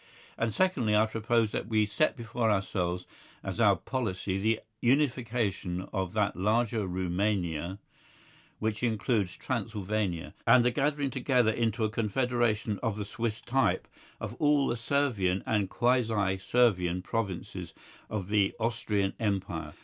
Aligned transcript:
And 0.35 0.51
secondly, 0.51 0.95
I 0.95 1.05
propose 1.05 1.51
that 1.51 1.67
we 1.67 1.85
set 1.85 2.17
before 2.17 2.49
ourselves 2.49 3.05
as 3.43 3.59
our 3.59 3.75
policy 3.75 4.39
the 4.39 4.59
unification 4.81 5.87
of 5.93 6.13
that 6.13 6.35
larger 6.35 6.87
Rumania 6.87 7.77
which 8.57 8.81
includes 8.81 9.37
Transylvania, 9.37 10.33
and 10.47 10.65
the 10.65 10.71
gathering 10.71 11.11
together 11.11 11.51
into 11.51 11.83
a 11.83 11.89
confederation 11.91 12.79
of 12.81 12.97
the 12.97 13.05
Swiss 13.05 13.41
type 13.41 13.87
of 14.19 14.33
all 14.39 14.65
the 14.67 14.75
Servian 14.75 15.43
and 15.45 15.69
quasi 15.69 16.39
Servian 16.39 17.03
provinces 17.03 17.75
of 18.09 18.29
the 18.29 18.55
Austrian 18.59 19.13
Empire. 19.19 19.73